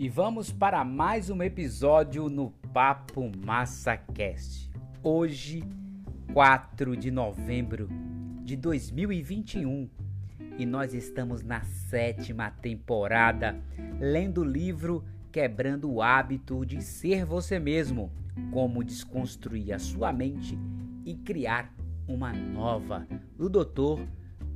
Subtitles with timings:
[0.00, 4.70] e vamos para mais um episódio no Papo Massa Cast.
[5.02, 5.62] Hoje,
[6.32, 7.86] 4 de novembro
[8.42, 9.90] de 2021,
[10.56, 13.60] e nós estamos na sétima temporada
[14.00, 18.10] lendo o livro Quebrando o Hábito de Ser Você Mesmo:
[18.50, 20.58] Como Desconstruir a Sua Mente
[21.04, 21.74] e Criar
[22.08, 24.02] uma Nova, do Dr.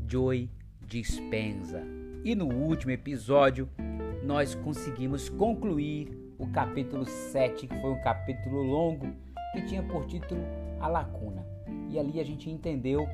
[0.09, 0.49] Joy
[0.87, 1.83] Dispenza.
[2.25, 3.69] E no último episódio,
[4.25, 9.07] nós conseguimos concluir o capítulo 7, que foi um capítulo longo,
[9.53, 10.41] que tinha por título
[10.81, 11.47] A Lacuna.
[11.91, 13.07] E ali a gente entendeu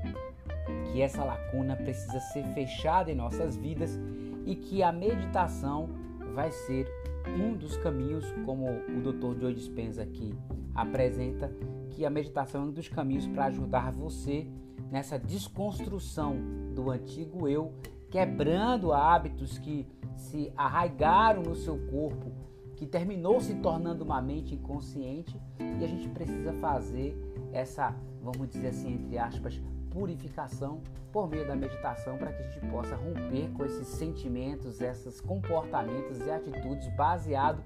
[0.84, 3.98] que essa lacuna precisa ser fechada em nossas vidas
[4.46, 5.88] e que a meditação
[6.32, 6.86] vai ser
[7.28, 9.40] um dos caminhos, como o Dr.
[9.40, 10.34] Joe Dispenza aqui
[10.74, 11.52] apresenta,
[11.90, 14.46] que a meditação é um dos caminhos para ajudar você
[14.90, 16.36] nessa desconstrução
[16.74, 17.74] do antigo eu,
[18.10, 22.32] quebrando hábitos que se arraigaram no seu corpo,
[22.76, 27.16] que terminou se tornando uma mente inconsciente, e a gente precisa fazer
[27.52, 30.80] essa, vamos dizer assim, entre aspas, purificação
[31.12, 36.20] por meio da meditação para que a gente possa romper com esses sentimentos, esses comportamentos
[36.20, 37.64] e atitudes baseados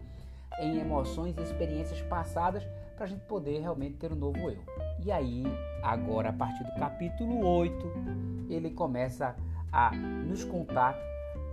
[0.60, 2.64] em emoções e experiências passadas
[2.97, 4.58] para a gente poder realmente ter um novo eu.
[5.04, 5.44] E aí,
[5.82, 7.92] agora a partir do capítulo 8,
[8.48, 9.36] ele começa
[9.75, 10.97] a nos contar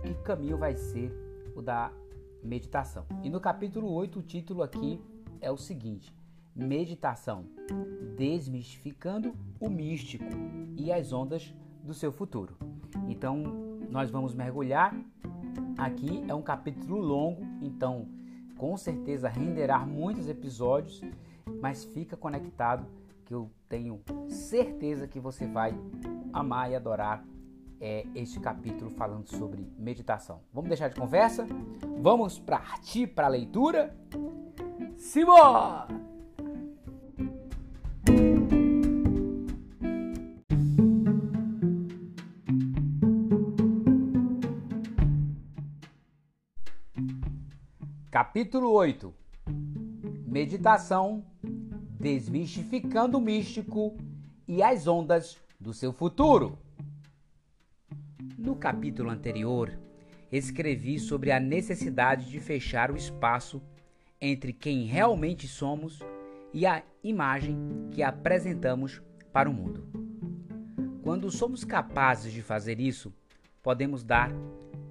[0.00, 1.12] que caminho vai ser
[1.56, 1.90] o da
[2.40, 3.04] meditação.
[3.24, 5.00] E no capítulo 8, o título aqui
[5.40, 6.14] é o seguinte:
[6.54, 7.46] Meditação
[8.16, 10.24] desmistificando o místico
[10.76, 12.56] e as ondas do seu futuro.
[13.08, 13.42] Então,
[13.90, 14.94] nós vamos mergulhar
[15.76, 18.06] aqui, é um capítulo longo, então
[18.56, 21.00] com certeza renderá muitos episódios,
[21.60, 22.86] mas fica conectado
[23.24, 25.74] que eu tenho certeza que você vai
[26.32, 27.24] amar e adorar
[27.82, 30.40] é, este capítulo falando sobre meditação.
[30.52, 31.44] Vamos deixar de conversa?
[31.98, 33.92] Vamos partir para a leitura?
[34.96, 35.88] Simbora!
[48.08, 49.12] Capítulo 8
[50.24, 51.24] Meditação
[51.98, 53.96] Desmistificando o místico
[54.46, 56.58] e as ondas do seu futuro.
[58.42, 59.78] No capítulo anterior,
[60.32, 63.62] escrevi sobre a necessidade de fechar o espaço
[64.20, 66.00] entre quem realmente somos
[66.52, 67.56] e a imagem
[67.92, 69.00] que apresentamos
[69.32, 69.86] para o mundo.
[71.04, 73.14] Quando somos capazes de fazer isso,
[73.62, 74.32] podemos dar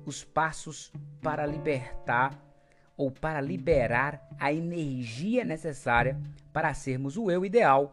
[0.06, 0.90] os passos
[1.22, 2.42] para libertar
[2.96, 6.18] ou para liberar a energia necessária
[6.54, 7.92] para sermos o eu ideal,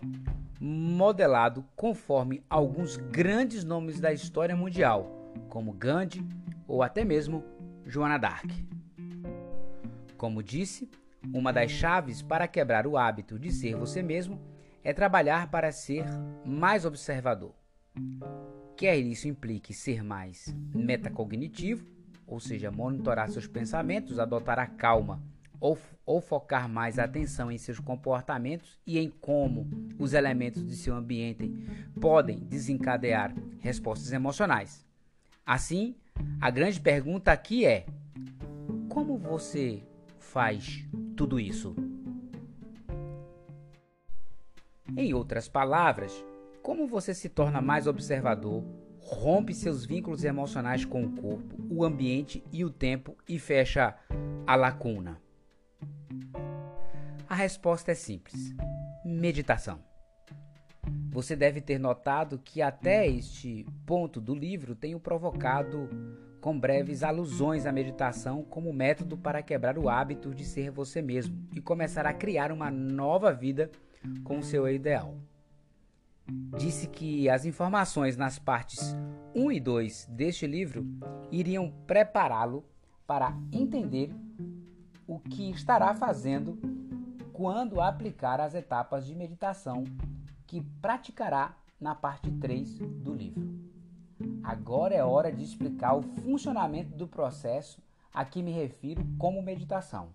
[0.61, 5.18] modelado conforme alguns grandes nomes da história mundial
[5.49, 6.25] como Gandhi
[6.67, 7.45] ou até mesmo
[7.85, 8.49] Joana d'Arc.
[10.17, 10.91] Como disse,
[11.33, 14.41] uma das chaves para quebrar o hábito de ser você mesmo
[14.85, 16.05] é trabalhar para ser
[16.45, 17.55] mais observador.
[18.77, 21.85] Quer isso implique ser mais metacognitivo,
[22.27, 25.23] ou seja, monitorar seus pensamentos, adotar a calma
[25.61, 25.77] ou,
[26.07, 30.95] ou, focar mais a atenção em seus comportamentos e em como os elementos de seu
[30.95, 31.53] ambiente
[32.01, 34.88] podem desencadear respostas emocionais.
[35.49, 35.97] Assim,
[36.39, 37.87] a grande pergunta aqui é:
[38.87, 39.83] como você
[40.19, 40.87] faz
[41.17, 41.75] tudo isso?
[44.95, 46.23] Em outras palavras,
[46.63, 48.63] como você se torna mais observador,
[49.01, 53.97] rompe seus vínculos emocionais com o corpo, o ambiente e o tempo e fecha
[54.47, 55.19] a lacuna?
[57.27, 58.55] A resposta é simples:
[59.03, 59.88] meditação.
[61.19, 65.91] Você deve ter notado que até este ponto do livro tenho provocado
[66.41, 71.37] com breves alusões à meditação como método para quebrar o hábito de ser você mesmo
[71.53, 73.69] e começar a criar uma nova vida
[74.23, 75.17] com o seu ideal.
[76.57, 78.97] Disse que as informações nas partes
[79.35, 80.87] 1 e 2 deste livro
[81.33, 82.65] iriam prepará-lo
[83.09, 84.15] para entender
[85.05, 86.57] o que estará fazendo
[87.33, 89.83] quando aplicar as etapas de meditação
[90.49, 93.47] que praticará na parte 3 do livro.
[94.43, 97.81] Agora é hora de explicar o funcionamento do processo
[98.13, 100.09] a que me refiro como meditação.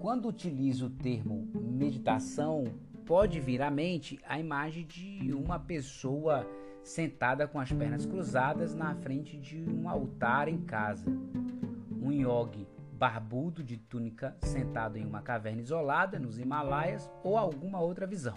[0.00, 2.64] Quando utilizo o termo meditação,
[3.04, 6.48] pode vir à mente a imagem de uma pessoa
[6.82, 11.04] sentada com as pernas cruzadas na frente de um altar em casa.
[12.02, 12.66] Um yogi
[13.00, 18.36] barbudo de túnica sentado em uma caverna isolada nos Himalaias ou alguma outra visão.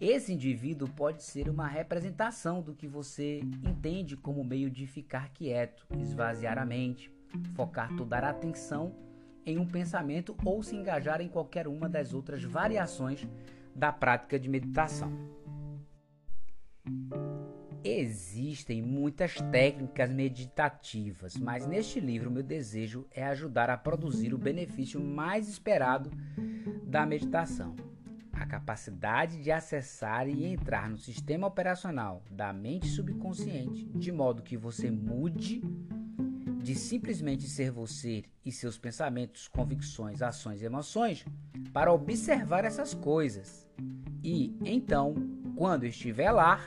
[0.00, 5.84] Esse indivíduo pode ser uma representação do que você entende como meio de ficar quieto,
[5.98, 7.10] esvaziar a mente,
[7.56, 8.94] focar toda a atenção
[9.44, 13.26] em um pensamento ou se engajar em qualquer uma das outras variações
[13.74, 15.12] da prática de meditação.
[17.88, 25.00] Existem muitas técnicas meditativas, mas neste livro meu desejo é ajudar a produzir o benefício
[25.00, 26.10] mais esperado
[26.82, 27.76] da meditação,
[28.32, 34.56] a capacidade de acessar e entrar no sistema operacional da mente subconsciente, de modo que
[34.56, 35.62] você mude
[36.60, 41.24] de simplesmente ser você e seus pensamentos, convicções, ações e emoções
[41.72, 43.64] para observar essas coisas.
[44.24, 45.14] E então,
[45.54, 46.60] quando estiver lá,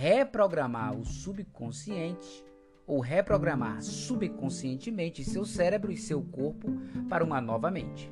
[0.00, 2.42] reprogramar o subconsciente
[2.86, 6.68] ou reprogramar subconscientemente seu cérebro e seu corpo
[7.06, 8.10] para uma nova mente.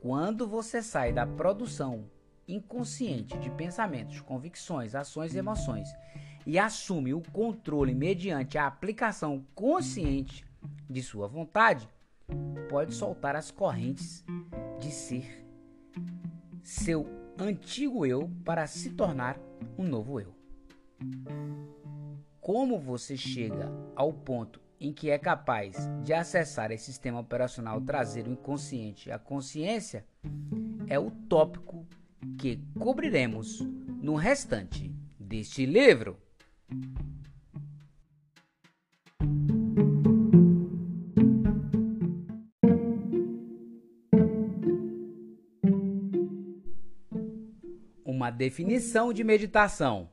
[0.00, 2.06] Quando você sai da produção
[2.48, 5.90] inconsciente de pensamentos, convicções, ações e emoções
[6.46, 10.42] e assume o controle mediante a aplicação consciente
[10.88, 11.86] de sua vontade,
[12.70, 14.24] pode soltar as correntes
[14.80, 15.46] de ser
[16.62, 17.06] seu
[17.38, 19.38] antigo eu para se tornar
[19.76, 20.33] um novo eu.
[22.40, 28.26] Como você chega ao ponto em que é capaz de acessar esse sistema operacional, trazer
[28.26, 30.04] o inconsciente à consciência,
[30.86, 31.86] é o tópico
[32.38, 33.60] que cobriremos
[34.02, 36.18] no restante deste livro.
[48.04, 50.08] Uma definição de meditação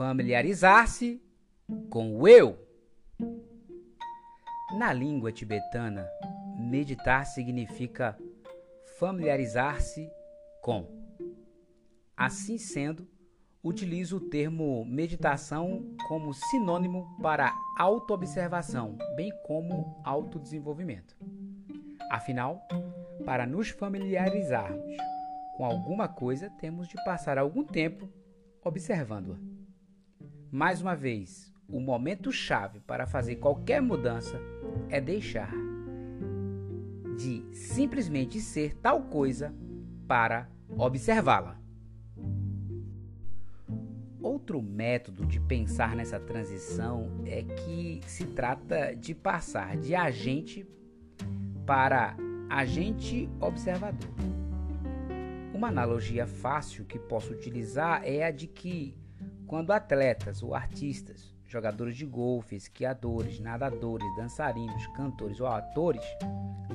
[0.00, 1.22] familiarizar-se
[1.90, 2.58] com o eu.
[4.78, 6.08] Na língua tibetana,
[6.56, 8.18] meditar significa
[8.98, 10.10] familiarizar-se
[10.62, 10.88] com.
[12.16, 13.06] Assim sendo,
[13.62, 21.14] utilizo o termo meditação como sinônimo para autoobservação, bem como autodesenvolvimento.
[22.10, 22.66] Afinal,
[23.26, 24.96] para nos familiarizarmos
[25.58, 28.08] com alguma coisa, temos de passar algum tempo
[28.64, 29.49] observando-a.
[30.52, 34.40] Mais uma vez, o momento chave para fazer qualquer mudança
[34.88, 35.52] é deixar
[37.16, 39.54] de simplesmente ser tal coisa
[40.08, 41.56] para observá-la.
[44.20, 50.66] Outro método de pensar nessa transição é que se trata de passar de agente
[51.64, 52.16] para
[52.48, 54.10] agente observador.
[55.54, 58.99] Uma analogia fácil que posso utilizar é a de que
[59.50, 66.04] quando atletas ou artistas, jogadores de golfe, esquiadores, nadadores, dançarinos, cantores ou atores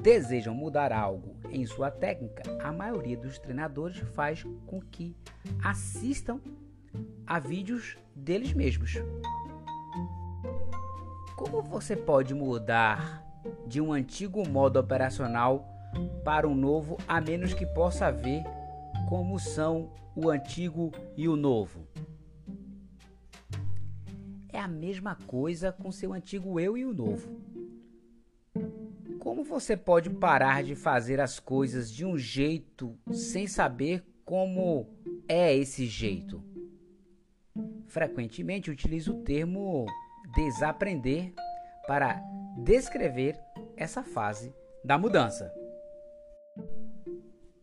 [0.02, 5.16] desejam mudar algo em sua técnica, a maioria dos treinadores faz com que
[5.64, 6.42] assistam
[7.26, 8.96] a vídeos deles mesmos.
[11.38, 13.26] Como você pode mudar
[13.66, 15.66] de um antigo modo operacional
[16.26, 18.44] para um novo, a menos que possa ver
[19.08, 21.88] como são o antigo e o novo?
[24.66, 27.40] A mesma coisa com seu antigo eu e o novo.
[29.20, 34.90] Como você pode parar de fazer as coisas de um jeito sem saber como
[35.30, 36.44] é esse jeito?
[37.86, 39.86] Frequentemente utilizo o termo
[40.36, 41.32] desaprender
[41.86, 42.20] para
[42.64, 43.40] descrever
[43.78, 44.52] essa fase
[44.84, 45.54] da mudança.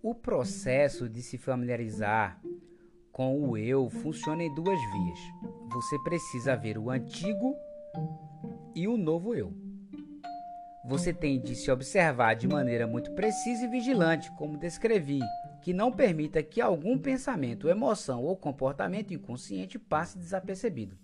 [0.00, 2.40] O processo de se familiarizar
[3.10, 5.51] com o eu funciona em duas vias.
[5.72, 7.56] Você precisa ver o antigo
[8.74, 9.52] e o novo eu.
[10.84, 15.20] Você tem de se observar de maneira muito precisa e vigilante, como descrevi,
[15.62, 20.98] que não permita que algum pensamento, emoção ou comportamento inconsciente passe desapercebido.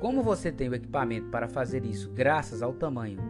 [0.00, 3.20] Como você tem o equipamento para fazer isso graças ao tamanho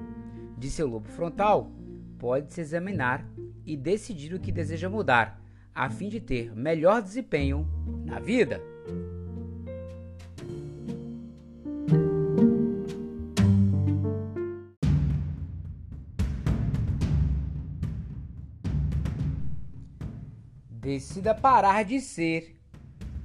[0.57, 1.73] de seu lobo frontal,
[2.19, 3.27] pode se examinar
[3.65, 5.43] e decidir o que deseja mudar
[5.75, 7.69] a fim de ter melhor desempenho
[8.05, 8.76] na vida.
[20.97, 22.59] Decida parar de ser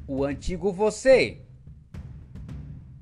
[0.05, 1.41] o antigo você.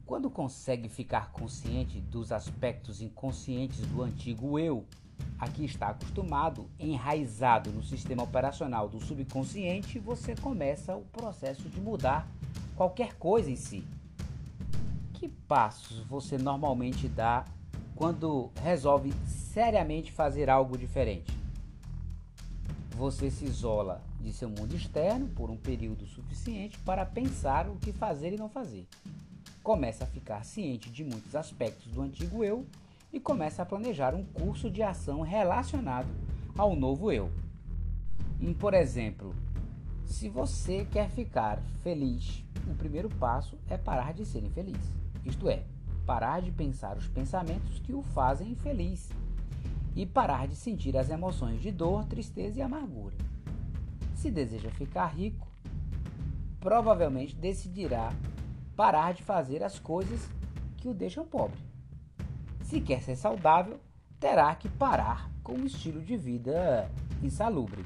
[0.06, 4.86] Quando consegue ficar consciente dos aspectos inconscientes do antigo eu,
[5.40, 12.28] aqui está acostumado, enraizado no sistema operacional do subconsciente, você começa o processo de mudar
[12.76, 13.84] qualquer coisa em si.
[15.14, 17.44] Que passos você normalmente dá
[17.96, 21.36] quando resolve seriamente fazer algo diferente?
[22.96, 27.92] Você se isola de seu mundo externo por um período suficiente para pensar o que
[27.92, 28.88] fazer e não fazer.
[29.64, 32.66] começa a ficar ciente de muitos aspectos do antigo eu
[33.12, 36.10] e começa a planejar um curso de ação relacionado
[36.58, 37.30] ao novo eu.
[38.60, 39.36] Por exemplo,
[40.06, 44.80] se você quer ficar feliz, o primeiro passo é parar de ser infeliz.
[45.26, 45.64] Isto é,
[46.06, 49.10] parar de pensar os pensamentos que o fazem infeliz
[49.96, 53.29] e parar de sentir as emoções de dor, tristeza e amargura.
[54.20, 55.48] Se deseja ficar rico,
[56.60, 58.12] provavelmente decidirá
[58.76, 60.30] parar de fazer as coisas
[60.76, 61.58] que o deixam pobre.
[62.64, 63.80] Se quer ser saudável,
[64.20, 66.92] terá que parar com um estilo de vida
[67.24, 67.86] insalubre.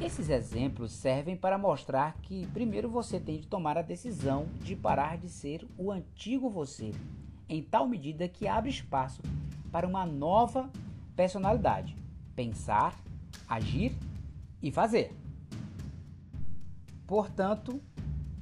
[0.00, 5.18] Esses exemplos servem para mostrar que primeiro você tem de tomar a decisão de parar
[5.18, 6.92] de ser o antigo você,
[7.48, 9.20] em tal medida que abre espaço
[9.72, 10.70] para uma nova
[11.16, 11.96] personalidade:
[12.36, 12.96] pensar,
[13.48, 13.92] agir
[14.62, 15.21] e fazer.
[17.12, 17.78] Portanto,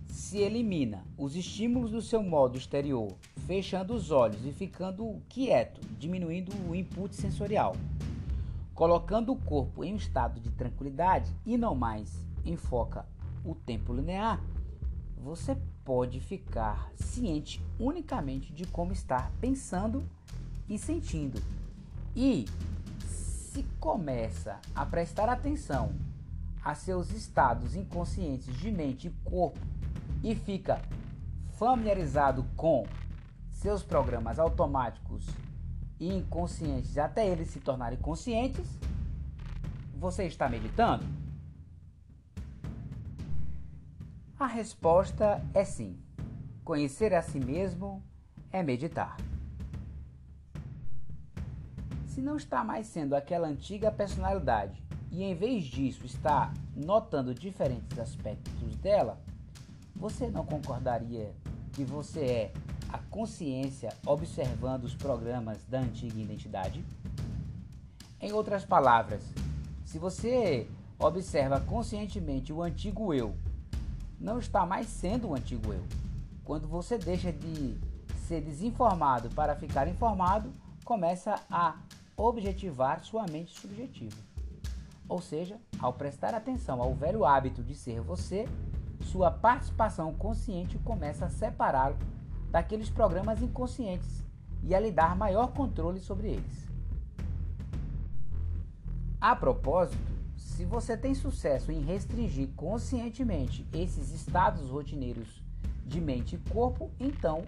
[0.06, 6.52] se elimina os estímulos do seu modo exterior, fechando os olhos e ficando quieto, diminuindo
[6.68, 7.74] o input sensorial,
[8.72, 13.04] colocando o corpo em um estado de tranquilidade e não mais enfoca
[13.44, 14.40] o tempo linear,
[15.18, 20.08] você pode ficar ciente unicamente de como está pensando
[20.68, 21.42] e sentindo.
[22.14, 22.44] E
[23.04, 25.92] se começa a prestar atenção
[26.62, 29.58] a seus estados inconscientes de mente e corpo
[30.22, 30.80] e fica
[31.52, 32.86] familiarizado com
[33.50, 35.26] seus programas automáticos
[35.98, 38.66] e inconscientes até eles se tornarem conscientes,
[39.94, 41.04] você está meditando?
[44.38, 46.00] A resposta é sim.
[46.64, 48.02] Conhecer a si mesmo
[48.50, 49.18] é meditar.
[52.06, 57.98] Se não está mais sendo aquela antiga personalidade e em vez disso está notando diferentes
[57.98, 59.20] aspectos dela,
[59.94, 61.32] você não concordaria
[61.72, 62.52] que você é
[62.88, 66.84] a consciência observando os programas da antiga identidade?
[68.20, 69.22] Em outras palavras,
[69.84, 73.34] se você observa conscientemente o antigo eu,
[74.20, 75.82] não está mais sendo o antigo eu.
[76.44, 77.78] Quando você deixa de
[78.26, 80.52] ser desinformado para ficar informado,
[80.84, 81.76] começa a
[82.16, 84.16] objetivar sua mente subjetiva.
[85.10, 88.48] Ou seja, ao prestar atenção ao velho hábito de ser você,
[89.00, 91.98] sua participação consciente começa a separá-lo
[92.48, 94.22] daqueles programas inconscientes
[94.62, 96.70] e a lhe dar maior controle sobre eles.
[99.20, 105.42] A propósito, se você tem sucesso em restringir conscientemente esses estados rotineiros
[105.84, 107.42] de mente e corpo, então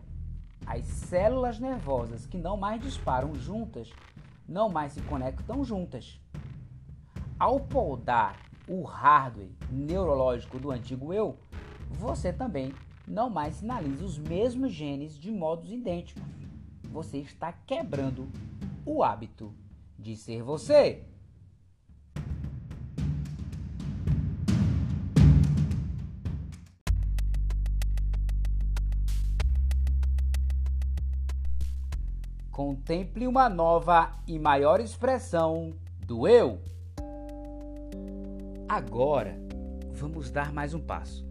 [0.66, 3.88] as células nervosas que não mais disparam juntas
[4.48, 6.20] não mais se conectam juntas.
[7.42, 11.36] Ao podar o hardware neurológico do antigo eu,
[11.90, 12.72] você também
[13.04, 16.22] não mais sinaliza os mesmos genes de modos idênticos.
[16.92, 18.28] Você está quebrando
[18.86, 19.52] o hábito
[19.98, 21.04] de ser você.
[32.52, 35.74] Contemple uma nova e maior expressão
[36.06, 36.60] do eu.
[38.72, 39.36] Agora,
[39.90, 41.26] vamos dar mais um passo.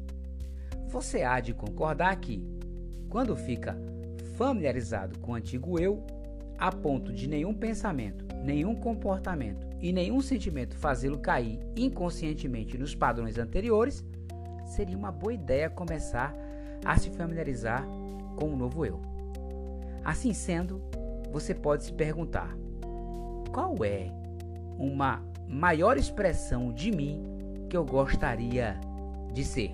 [0.90, 2.46] Você há de concordar que,
[3.10, 3.76] quando fica
[4.38, 6.06] familiarizado com o antigo eu,
[6.56, 13.40] a ponto de nenhum pensamento, nenhum comportamento e nenhum sentimento fazê-lo cair inconscientemente nos padrões
[13.40, 14.06] anteriores,
[14.64, 16.36] seria uma boa ideia começar
[16.86, 17.84] a se familiarizar
[18.36, 19.02] com o novo eu.
[20.06, 20.80] Assim sendo,
[21.32, 22.56] você pode se perguntar:
[23.52, 24.12] qual é
[24.78, 27.22] uma maior expressão de mim
[27.70, 28.80] que eu gostaria
[29.34, 29.72] de ser?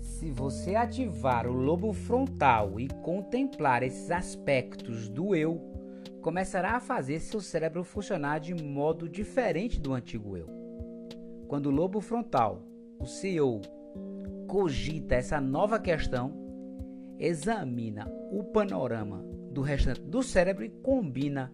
[0.00, 5.60] Se você ativar o lobo frontal e contemplar esses aspectos do eu,
[6.20, 10.48] começará a fazer seu cérebro funcionar de modo diferente do antigo eu.
[11.48, 12.62] Quando o lobo frontal,
[13.00, 13.60] o CEO,
[14.46, 16.32] cogita essa nova questão,
[17.18, 21.50] examina o panorama do restante do cérebro e combina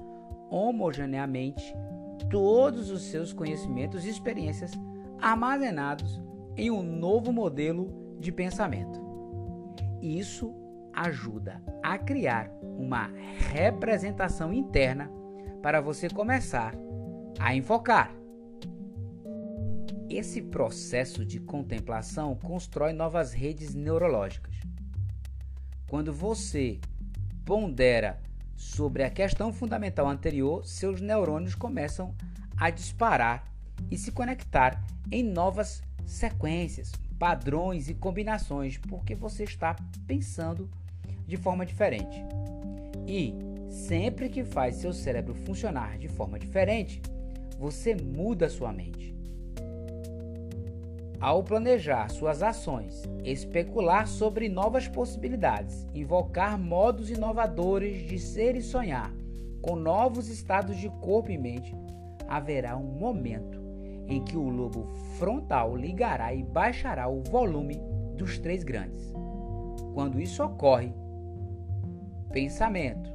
[0.50, 1.74] homogeneamente
[2.30, 4.72] todos os seus conhecimentos e experiências
[5.20, 6.20] armazenados
[6.56, 9.00] em um novo modelo de pensamento.
[10.00, 10.54] Isso
[10.92, 13.10] ajuda a criar uma
[13.52, 15.10] representação interna
[15.62, 16.74] para você começar
[17.38, 18.14] a enfocar.
[20.10, 24.54] Esse processo de contemplação constrói novas redes neurológicas.
[25.88, 26.80] Quando você
[27.44, 28.20] pondera
[28.58, 32.12] sobre a questão fundamental anterior, seus neurônios começam
[32.56, 33.44] a disparar
[33.88, 39.76] e se conectar em novas sequências, padrões e combinações, porque você está
[40.08, 40.68] pensando
[41.24, 42.20] de forma diferente.
[43.06, 43.32] E
[43.70, 47.00] sempre que faz seu cérebro funcionar de forma diferente,
[47.60, 49.17] você muda sua mente.
[51.20, 59.12] Ao planejar suas ações, especular sobre novas possibilidades, invocar modos inovadores de ser e sonhar,
[59.60, 61.74] com novos estados de corpo e mente,
[62.28, 63.60] haverá um momento
[64.06, 64.86] em que o lobo
[65.18, 67.82] frontal ligará e baixará o volume
[68.16, 69.12] dos três grandes.
[69.94, 70.94] Quando isso ocorre,
[72.30, 73.10] pensamento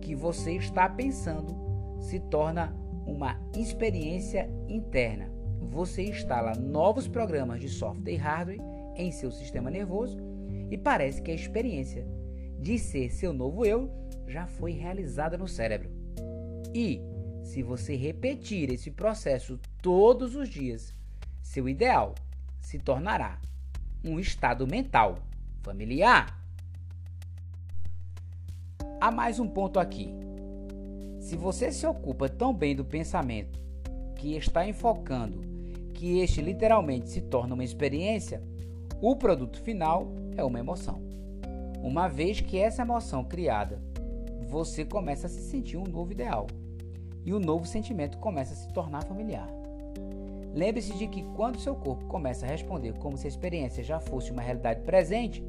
[0.00, 1.54] que você está pensando
[2.00, 2.74] se torna
[3.06, 5.35] uma experiência interna
[5.66, 8.60] você instala novos programas de software e hardware
[8.96, 10.16] em seu sistema nervoso
[10.70, 12.06] e parece que a experiência
[12.58, 13.90] de ser seu novo eu
[14.26, 15.90] já foi realizada no cérebro.
[16.74, 17.00] E,
[17.42, 20.94] se você repetir esse processo todos os dias,
[21.42, 22.14] seu ideal
[22.60, 23.40] se tornará
[24.04, 25.18] um estado mental
[25.62, 26.42] familiar.
[29.00, 30.12] Há mais um ponto aqui.
[31.20, 33.60] Se você se ocupa tão bem do pensamento
[34.16, 35.55] que está enfocando
[35.96, 38.42] que este literalmente se torna uma experiência,
[39.00, 41.00] o produto final é uma emoção.
[41.82, 43.80] Uma vez que essa emoção criada,
[44.46, 46.46] você começa a se sentir um novo ideal
[47.24, 49.48] e o novo sentimento começa a se tornar familiar.
[50.54, 54.30] Lembre-se de que quando seu corpo começa a responder como se a experiência já fosse
[54.30, 55.42] uma realidade presente,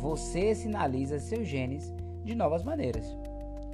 [0.00, 1.92] você sinaliza seus genes
[2.24, 3.16] de novas maneiras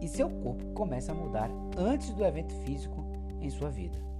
[0.00, 3.04] e seu corpo começa a mudar antes do evento físico
[3.40, 4.13] em sua vida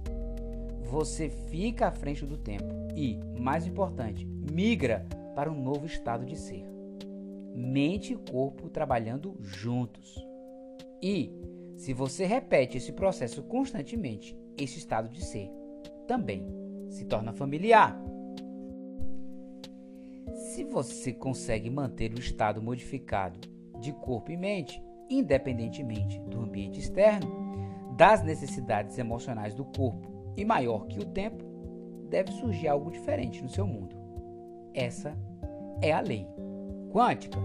[0.85, 6.37] você fica à frente do tempo e, mais importante, migra para um novo estado de
[6.37, 6.63] ser.
[7.53, 10.15] Mente e corpo trabalhando juntos.
[11.01, 11.31] E,
[11.75, 15.51] se você repete esse processo constantemente, esse estado de ser
[16.07, 16.47] também
[16.89, 17.99] se torna familiar.
[20.33, 23.39] Se você consegue manter o estado modificado
[23.79, 27.27] de corpo e mente, independentemente do ambiente externo,
[27.97, 31.43] das necessidades emocionais do corpo e maior que o tempo,
[32.09, 33.95] deve surgir algo diferente no seu mundo.
[34.73, 35.17] Essa
[35.81, 36.27] é a lei
[36.91, 37.37] quântica.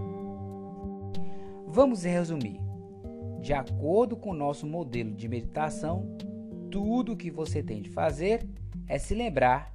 [1.67, 2.59] Vamos resumir.
[3.41, 6.15] De acordo com o nosso modelo de meditação,
[6.69, 8.47] tudo o que você tem de fazer
[8.87, 9.73] é se lembrar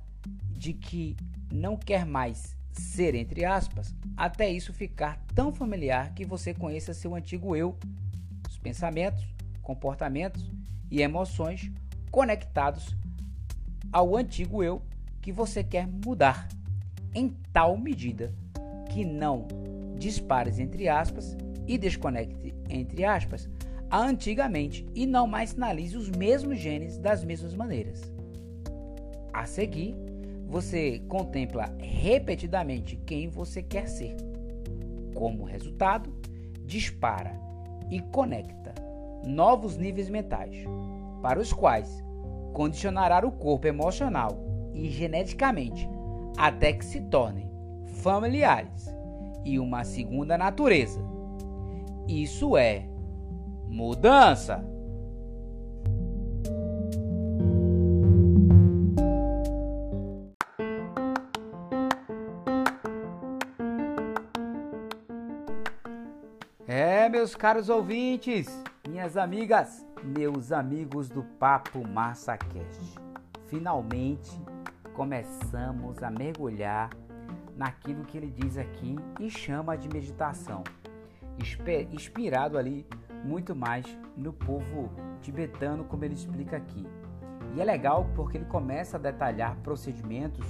[0.51, 1.17] de que
[1.53, 7.15] não quer mais ser, entre aspas, até isso ficar tão familiar que você conheça seu
[7.15, 7.77] antigo eu,
[8.49, 9.27] os pensamentos,
[9.63, 10.51] comportamentos
[10.91, 11.71] e emoções
[12.11, 12.97] conectados
[13.93, 14.83] ao antigo eu
[15.21, 16.49] que você quer mudar,
[17.15, 18.33] em tal medida
[18.91, 19.47] que não
[19.99, 23.49] dispares entre aspas e desconecte entre aspas
[23.91, 28.13] a antigamente e não mais sinalize os mesmos genes das mesmas maneiras.
[29.33, 29.95] A seguir,
[30.47, 34.17] você contempla repetidamente quem você quer ser.
[35.15, 36.13] Como resultado,
[36.65, 37.33] dispara
[37.91, 38.75] e conecta
[39.25, 40.57] novos níveis mentais,
[41.23, 42.05] para os quais
[42.57, 44.31] condicionará o corpo emocional
[44.73, 45.87] e geneticamente
[46.39, 47.51] até que se tornem
[48.03, 48.91] familiares
[49.45, 50.99] e uma segunda natureza.
[52.09, 52.89] Isso é
[53.69, 54.65] mudança.
[66.67, 68.49] É, meus caros ouvintes,
[68.89, 72.95] minhas amigas, meus amigos do Papo Massa Cast.
[73.49, 74.41] Finalmente
[74.95, 76.91] começamos a mergulhar
[77.57, 80.63] naquilo que ele diz aqui e chama de meditação,
[81.91, 82.87] inspirado ali
[83.25, 83.85] muito mais
[84.17, 84.91] no povo
[85.21, 86.87] tibetano, como ele explica aqui.
[87.55, 90.47] E é legal porque ele começa a detalhar procedimentos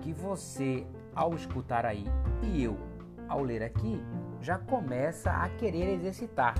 [0.00, 2.04] que você, ao escutar aí,
[2.42, 2.76] e eu,
[3.28, 4.02] ao ler aqui,
[4.40, 6.54] já começa a querer exercitar.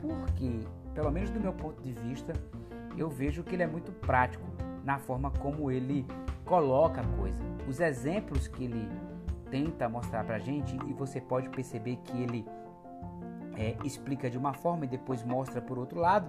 [0.00, 0.60] Porque
[0.98, 2.32] pelo menos do meu ponto de vista,
[2.96, 4.44] eu vejo que ele é muito prático
[4.82, 6.04] na forma como ele
[6.44, 7.38] coloca a coisa.
[7.68, 8.88] Os exemplos que ele
[9.48, 12.44] tenta mostrar para a gente, e você pode perceber que ele
[13.56, 16.28] é, explica de uma forma e depois mostra por outro lado,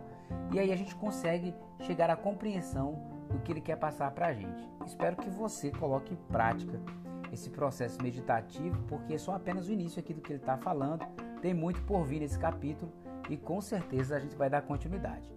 [0.51, 2.93] e aí a gente consegue chegar à compreensão
[3.27, 4.69] do que ele quer passar para a gente.
[4.85, 6.79] Espero que você coloque em prática
[7.33, 11.03] esse processo meditativo, porque é só apenas o início aqui do que ele está falando.
[11.41, 12.91] Tem muito por vir nesse capítulo
[13.29, 15.29] e com certeza a gente vai dar continuidade.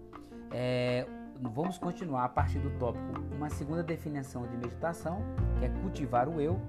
[0.51, 1.05] É,
[1.41, 5.21] vamos continuar a partir do tópico uma segunda definição de meditação,
[5.59, 6.59] que é cultivar o eu.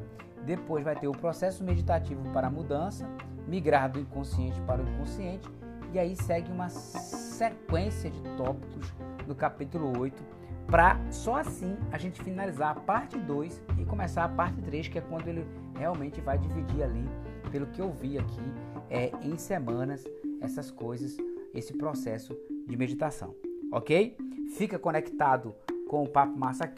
[0.45, 3.09] Depois vai ter o processo meditativo para a mudança,
[3.49, 5.49] migrar do inconsciente para o inconsciente,
[5.93, 8.93] e aí segue uma sequência de tópicos
[9.27, 10.23] no capítulo 8
[10.67, 14.99] para só assim a gente finalizar a parte 2 e começar a parte 3, que
[14.99, 17.07] é quando ele realmente vai dividir ali,
[17.51, 18.43] pelo que eu vi aqui,
[18.91, 20.05] é, em semanas,
[20.45, 21.17] essas coisas,
[21.55, 23.35] esse processo de meditação,
[23.73, 24.17] ok?
[24.57, 25.55] Fica conectado
[25.89, 26.71] com o Papo Massa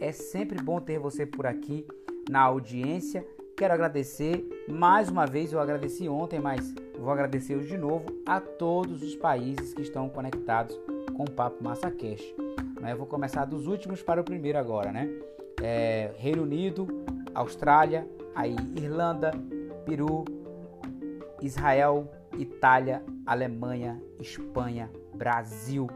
[0.00, 1.86] é sempre bom ter você por aqui
[2.28, 3.26] na audiência.
[3.56, 8.40] Quero agradecer mais uma vez, eu agradeci ontem, mas vou agradecer hoje de novo a
[8.40, 10.78] todos os países que estão conectados
[11.16, 12.34] com o Papo Massa Cast.
[12.80, 12.92] Né?
[12.92, 15.08] Eu vou começar dos últimos para o primeiro agora, né?
[15.60, 16.86] É, Reino Unido,
[17.34, 19.32] Austrália, aí Irlanda,
[19.84, 20.24] Peru,
[21.42, 25.88] Israel, Itália, Alemanha, Espanha, Brasil,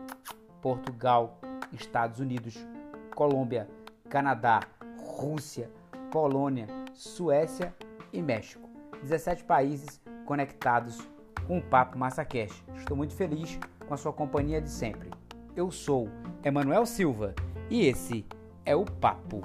[0.61, 1.41] Portugal,
[1.73, 2.67] Estados Unidos,
[3.15, 3.69] Colômbia,
[4.09, 4.61] Canadá,
[4.99, 5.71] Rússia,
[6.11, 7.75] Polônia, Suécia
[8.13, 8.69] e México.
[9.03, 10.99] 17 países conectados
[11.47, 12.65] com o Papo Massa Cash.
[12.77, 15.11] Estou muito feliz com a sua companhia de sempre.
[15.57, 16.09] Eu sou
[16.45, 17.35] Emanuel Silva
[17.69, 18.25] e esse
[18.65, 19.43] é o Papo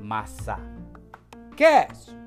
[0.00, 0.58] Massa
[1.56, 2.23] Cast.